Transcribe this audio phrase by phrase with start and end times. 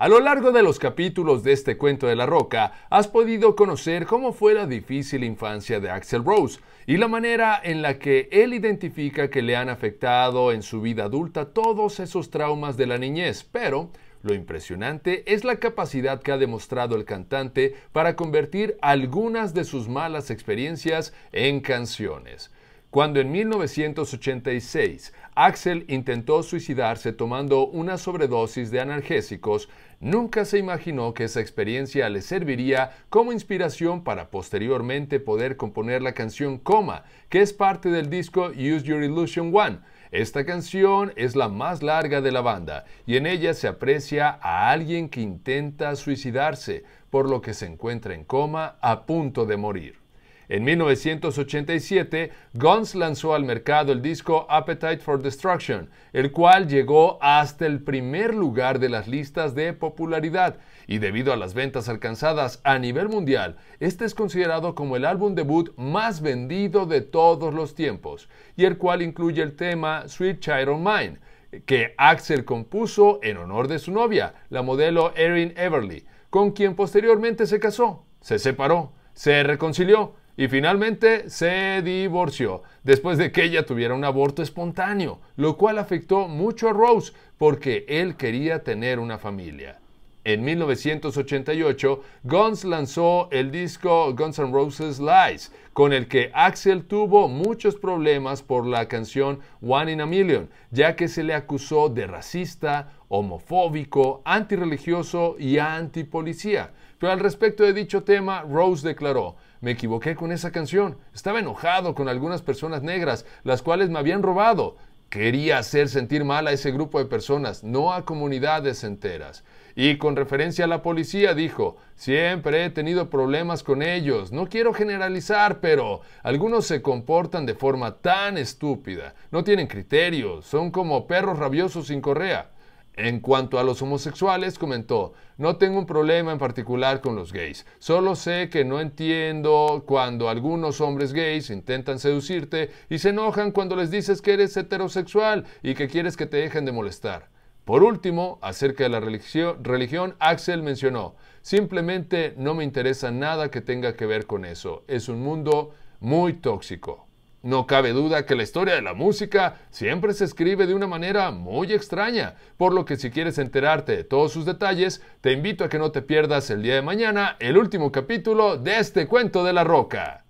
[0.00, 4.06] A lo largo de los capítulos de este cuento de la roca, has podido conocer
[4.06, 8.54] cómo fue la difícil infancia de Axel Rose y la manera en la que él
[8.54, 13.42] identifica que le han afectado en su vida adulta todos esos traumas de la niñez,
[13.50, 13.90] pero
[14.22, 19.88] lo impresionante es la capacidad que ha demostrado el cantante para convertir algunas de sus
[19.88, 22.52] malas experiencias en canciones.
[22.90, 29.68] Cuando en 1986 Axel intentó suicidarse tomando una sobredosis de analgésicos,
[30.00, 36.14] nunca se imaginó que esa experiencia le serviría como inspiración para posteriormente poder componer la
[36.14, 39.80] canción Coma, que es parte del disco Use Your Illusion One.
[40.10, 44.70] Esta canción es la más larga de la banda y en ella se aprecia a
[44.70, 50.07] alguien que intenta suicidarse, por lo que se encuentra en coma a punto de morir.
[50.50, 57.66] En 1987, Guns lanzó al mercado el disco Appetite for Destruction, el cual llegó hasta
[57.66, 62.78] el primer lugar de las listas de popularidad, y debido a las ventas alcanzadas a
[62.78, 68.30] nivel mundial, este es considerado como el álbum debut más vendido de todos los tiempos,
[68.56, 71.18] y el cual incluye el tema Sweet Child of Mine,
[71.66, 77.46] que Axel compuso en honor de su novia, la modelo Erin Everly, con quien posteriormente
[77.46, 83.92] se casó, se separó, se reconcilió y finalmente se divorció después de que ella tuviera
[83.92, 89.80] un aborto espontáneo, lo cual afectó mucho a Rose porque él quería tener una familia.
[90.22, 97.26] En 1988, Guns lanzó el disco Guns N' Roses Lies, con el que Axel tuvo
[97.26, 102.06] muchos problemas por la canción One in a Million, ya que se le acusó de
[102.06, 106.70] racista, homofóbico, antirreligioso y antipolicía.
[106.98, 110.98] Pero al respecto de dicho tema, Rose declaró, me equivoqué con esa canción.
[111.14, 114.76] Estaba enojado con algunas personas negras, las cuales me habían robado.
[115.08, 119.42] Quería hacer sentir mal a ese grupo de personas, no a comunidades enteras.
[119.74, 124.74] Y con referencia a la policía dijo, siempre he tenido problemas con ellos, no quiero
[124.74, 131.38] generalizar, pero algunos se comportan de forma tan estúpida, no tienen criterios, son como perros
[131.38, 132.50] rabiosos sin correa.
[132.98, 137.64] En cuanto a los homosexuales, comentó, no tengo un problema en particular con los gays,
[137.78, 143.76] solo sé que no entiendo cuando algunos hombres gays intentan seducirte y se enojan cuando
[143.76, 147.28] les dices que eres heterosexual y que quieres que te dejen de molestar.
[147.64, 153.94] Por último, acerca de la religión, Axel mencionó, simplemente no me interesa nada que tenga
[153.94, 155.70] que ver con eso, es un mundo
[156.00, 157.07] muy tóxico.
[157.48, 161.30] No cabe duda que la historia de la música siempre se escribe de una manera
[161.30, 165.70] muy extraña, por lo que si quieres enterarte de todos sus detalles, te invito a
[165.70, 169.54] que no te pierdas el día de mañana el último capítulo de este cuento de
[169.54, 170.26] la roca.